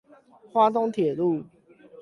[0.51, 1.45] 花東鐵路